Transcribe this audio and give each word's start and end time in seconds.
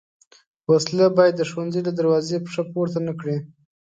وسله 0.69 1.05
باید 1.17 1.35
د 1.37 1.41
ښوونځي 1.49 1.81
له 1.87 1.91
دروازې 1.99 2.37
پښه 2.45 2.61
پورته 2.71 2.99
نه 3.07 3.13
کړي 3.19 3.37